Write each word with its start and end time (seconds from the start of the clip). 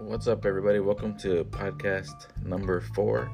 What's 0.00 0.26
up, 0.28 0.46
everybody? 0.46 0.78
Welcome 0.78 1.14
to 1.18 1.44
podcast 1.44 2.28
number 2.42 2.80
four. 2.80 3.30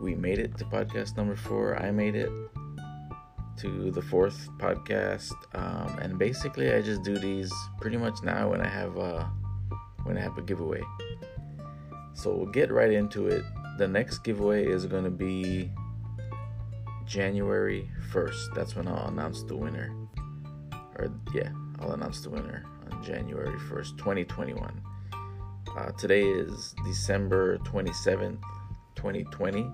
We 0.00 0.14
made 0.14 0.38
it 0.38 0.56
to 0.56 0.64
podcast 0.64 1.18
number 1.18 1.36
four. 1.36 1.76
I 1.76 1.90
made 1.90 2.16
it 2.16 2.30
to 3.58 3.90
the 3.90 4.00
fourth 4.00 4.48
podcast, 4.56 5.34
um, 5.54 5.98
and 5.98 6.18
basically, 6.18 6.72
I 6.72 6.80
just 6.80 7.02
do 7.02 7.18
these 7.18 7.52
pretty 7.82 7.98
much 7.98 8.14
now 8.22 8.50
when 8.50 8.62
I 8.62 8.66
have 8.66 8.96
a 8.96 9.30
when 10.04 10.16
I 10.16 10.22
have 10.22 10.38
a 10.38 10.42
giveaway. 10.42 10.80
So 12.14 12.34
we'll 12.34 12.50
get 12.50 12.72
right 12.72 12.90
into 12.90 13.26
it. 13.26 13.44
The 13.76 13.86
next 13.86 14.20
giveaway 14.20 14.66
is 14.66 14.86
going 14.86 15.04
to 15.04 15.10
be 15.10 15.70
January 17.04 17.90
1st. 18.10 18.54
That's 18.54 18.74
when 18.74 18.88
I'll 18.88 19.08
announce 19.08 19.42
the 19.42 19.56
winner. 19.56 19.94
Or, 20.96 21.12
yeah, 21.34 21.50
I'll 21.78 21.92
announce 21.92 22.22
the 22.22 22.30
winner 22.30 22.64
on 22.90 23.04
January 23.04 23.58
1st, 23.68 23.98
2021. 23.98 24.80
Uh, 25.76 25.90
today 25.92 26.22
is 26.22 26.74
December 26.84 27.56
27th, 27.58 28.38
2020. 28.94 29.70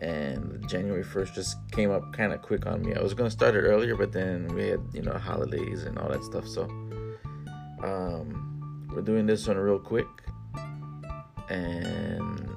And 0.00 0.64
January 0.68 1.02
1st 1.02 1.34
just 1.34 1.56
came 1.72 1.90
up 1.90 2.12
kind 2.12 2.32
of 2.32 2.40
quick 2.40 2.66
on 2.66 2.82
me. 2.82 2.94
I 2.94 3.02
was 3.02 3.14
to 3.14 3.30
start 3.30 3.56
it 3.56 3.62
earlier, 3.62 3.96
but 3.96 4.12
then 4.12 4.46
we 4.54 4.68
had, 4.68 4.80
you 4.92 5.02
know, 5.02 5.12
holidays 5.14 5.82
and 5.82 5.98
all 5.98 6.08
that 6.08 6.22
stuff. 6.22 6.46
So, 6.46 6.62
um, 7.82 8.86
we're 8.94 9.02
doing 9.02 9.26
this 9.26 9.48
one 9.48 9.56
real 9.56 9.80
quick. 9.80 10.06
And 11.48 12.50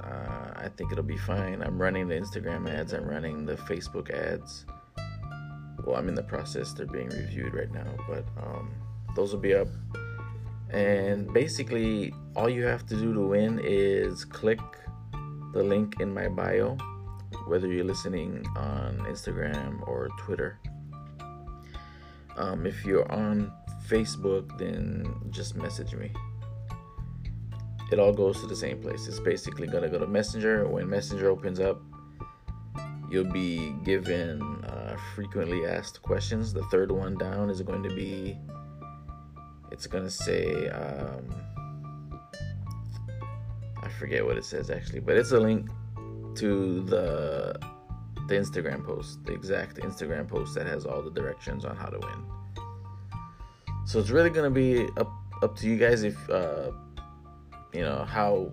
uh, 0.00 0.52
I 0.56 0.70
think 0.74 0.92
it'll 0.92 1.04
be 1.04 1.18
fine. 1.18 1.62
I'm 1.62 1.80
running 1.80 2.08
the 2.08 2.14
Instagram 2.14 2.66
ads, 2.66 2.94
I'm 2.94 3.04
running 3.04 3.44
the 3.44 3.56
Facebook 3.56 4.10
ads. 4.10 4.64
Well, 5.84 5.96
I'm 5.96 6.08
in 6.08 6.14
the 6.14 6.22
process, 6.22 6.72
they're 6.72 6.86
being 6.86 7.10
reviewed 7.10 7.52
right 7.52 7.70
now, 7.70 7.94
but 8.08 8.24
um, 8.42 8.74
those 9.14 9.34
will 9.34 9.40
be 9.40 9.54
up. 9.54 9.68
And 10.70 11.32
basically, 11.32 12.12
all 12.34 12.48
you 12.48 12.64
have 12.64 12.86
to 12.86 12.96
do 12.96 13.14
to 13.14 13.20
win 13.20 13.60
is 13.62 14.24
click 14.24 14.60
the 15.52 15.62
link 15.62 16.00
in 16.00 16.12
my 16.12 16.28
bio, 16.28 16.76
whether 17.46 17.68
you're 17.68 17.84
listening 17.84 18.44
on 18.56 18.98
Instagram 19.08 19.86
or 19.86 20.08
Twitter. 20.18 20.58
Um, 22.36 22.66
if 22.66 22.84
you're 22.84 23.10
on 23.10 23.52
Facebook, 23.86 24.58
then 24.58 25.06
just 25.30 25.56
message 25.56 25.94
me. 25.94 26.12
It 27.92 27.98
all 28.00 28.12
goes 28.12 28.40
to 28.40 28.46
the 28.46 28.56
same 28.56 28.82
place. 28.82 29.06
It's 29.06 29.20
basically 29.20 29.68
gonna 29.68 29.88
go 29.88 29.98
to 29.98 30.06
Messenger. 30.06 30.68
When 30.68 30.90
Messenger 30.90 31.30
opens 31.30 31.60
up, 31.60 31.80
you'll 33.08 33.32
be 33.32 33.72
given 33.84 34.42
uh, 34.64 34.96
frequently 35.14 35.66
asked 35.66 36.02
questions. 36.02 36.52
The 36.52 36.64
third 36.64 36.90
one 36.90 37.16
down 37.16 37.48
is 37.48 37.62
going 37.62 37.82
to 37.84 37.94
be 37.94 38.36
it's 39.70 39.86
gonna 39.86 40.10
say 40.10 40.68
um, 40.68 41.28
I 43.82 43.88
forget 43.98 44.24
what 44.24 44.36
it 44.36 44.44
says 44.44 44.70
actually, 44.70 45.00
but 45.00 45.16
it's 45.16 45.32
a 45.32 45.40
link 45.40 45.68
to 46.36 46.82
the 46.82 47.58
the 48.28 48.34
Instagram 48.34 48.84
post, 48.84 49.24
the 49.24 49.32
exact 49.32 49.76
Instagram 49.76 50.28
post 50.28 50.54
that 50.56 50.66
has 50.66 50.84
all 50.84 51.00
the 51.00 51.10
directions 51.10 51.64
on 51.64 51.76
how 51.76 51.86
to 51.86 51.98
win. 51.98 52.26
So 53.86 54.00
it's 54.00 54.10
really 54.10 54.30
gonna 54.30 54.50
be 54.50 54.86
up 54.96 55.12
up 55.42 55.56
to 55.58 55.68
you 55.68 55.76
guys 55.76 56.02
if 56.02 56.16
uh, 56.30 56.70
you 57.72 57.82
know 57.82 58.04
how 58.04 58.52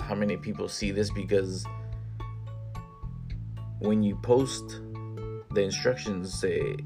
how 0.00 0.14
many 0.14 0.36
people 0.36 0.68
see 0.68 0.90
this 0.90 1.10
because 1.10 1.64
when 3.80 4.02
you 4.02 4.16
post 4.16 4.80
the 5.52 5.62
instructions 5.62 6.32
say 6.32 6.76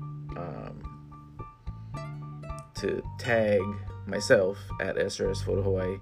to 2.83 3.01
tag 3.17 3.61
myself 4.07 4.59
at 4.81 4.97
SRS 4.97 5.45
Photo 5.45 5.63
Hawaii. 5.63 5.99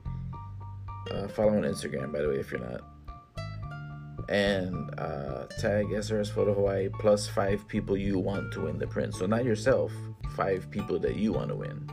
Uh, 1.11 1.29
follow 1.29 1.51
on 1.51 1.63
Instagram, 1.63 2.11
by 2.11 2.23
the 2.23 2.29
way, 2.29 2.37
if 2.37 2.51
you're 2.51 2.61
not. 2.61 2.81
And 4.31 4.99
uh, 4.99 5.45
tag 5.59 5.87
SRS 5.87 6.33
Photo 6.33 6.55
Hawaii 6.55 6.89
plus 6.89 7.29
five 7.29 7.69
people 7.69 7.99
you 7.99 8.19
want 8.19 8.51
to 8.55 8.63
win 8.63 8.79
the 8.79 8.87
print. 8.87 9.15
So 9.15 9.27
not 9.27 9.45
yourself, 9.45 9.93
five 10.35 10.71
people 10.71 10.99
that 11.01 11.17
you 11.17 11.33
want 11.33 11.51
to 11.51 11.57
win. 11.57 11.87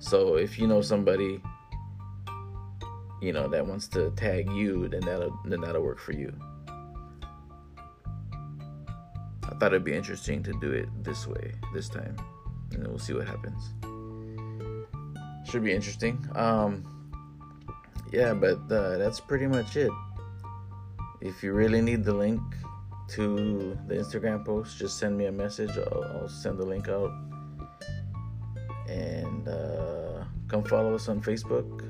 So 0.00 0.34
if 0.34 0.58
you 0.58 0.66
know 0.66 0.82
somebody, 0.82 1.40
you 3.22 3.32
know 3.32 3.48
that 3.48 3.66
wants 3.66 3.88
to 3.88 4.10
tag 4.16 4.52
you, 4.52 4.88
then 4.88 5.00
that'll 5.00 5.36
then 5.46 5.62
that'll 5.62 5.82
work 5.82 5.98
for 5.98 6.12
you. 6.12 6.36
I 9.44 9.54
thought 9.58 9.72
it'd 9.72 9.84
be 9.84 9.94
interesting 9.94 10.42
to 10.42 10.52
do 10.60 10.72
it 10.72 10.88
this 11.02 11.26
way 11.26 11.54
this 11.72 11.88
time 11.88 12.16
and 12.72 12.82
then 12.82 12.90
we'll 12.90 12.98
see 12.98 13.14
what 13.14 13.26
happens. 13.26 13.72
Should 15.48 15.64
be 15.64 15.72
interesting. 15.72 16.28
Um, 16.34 16.84
yeah, 18.12 18.34
but 18.34 18.60
uh, 18.70 18.98
that's 18.98 19.20
pretty 19.20 19.46
much 19.46 19.76
it. 19.76 19.90
If 21.20 21.42
you 21.42 21.52
really 21.52 21.80
need 21.80 22.04
the 22.04 22.12
link 22.12 22.40
to 23.10 23.76
the 23.86 23.94
Instagram 23.94 24.44
post, 24.44 24.78
just 24.78 24.98
send 24.98 25.16
me 25.16 25.26
a 25.26 25.32
message. 25.32 25.70
I'll, 25.70 26.04
I'll 26.04 26.28
send 26.28 26.58
the 26.58 26.64
link 26.64 26.88
out. 26.88 27.10
And 28.88 29.48
uh, 29.48 30.24
come 30.48 30.64
follow 30.64 30.94
us 30.94 31.08
on 31.08 31.20
Facebook. 31.22 31.84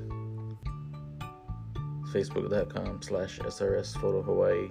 Facebook.com 2.13 3.01
slash 3.01 3.39
SRS 3.39 3.93
Photo 3.99 4.21
Hawaii. 4.21 4.69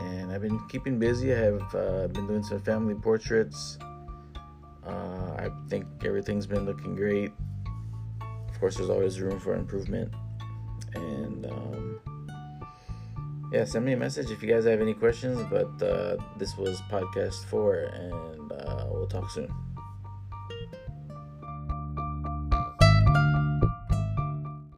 And 0.00 0.32
I've 0.32 0.42
been 0.42 0.60
keeping 0.68 0.98
busy. 0.98 1.32
I 1.32 1.38
have 1.38 1.74
uh, 1.74 2.08
been 2.08 2.26
doing 2.26 2.42
some 2.42 2.60
family 2.60 2.94
portraits 2.94 3.78
uh, 4.88 5.34
I 5.38 5.48
think 5.68 5.86
everything's 6.04 6.46
been 6.46 6.64
looking 6.64 6.96
great. 6.96 7.30
Of 8.48 8.60
course, 8.60 8.76
there's 8.76 8.90
always 8.90 9.20
room 9.20 9.38
for 9.38 9.54
improvement. 9.54 10.12
And 10.94 11.46
um, 11.46 12.00
yeah, 13.52 13.64
send 13.64 13.84
me 13.84 13.92
a 13.92 13.96
message 13.96 14.30
if 14.30 14.42
you 14.42 14.48
guys 14.52 14.64
have 14.64 14.80
any 14.80 14.94
questions. 14.94 15.40
But 15.50 15.82
uh, 15.82 16.16
this 16.38 16.56
was 16.56 16.80
podcast 16.90 17.44
four, 17.46 17.74
and 17.74 18.52
uh, 18.52 18.86
we'll 18.90 19.06
talk 19.06 19.30
soon. 19.30 19.52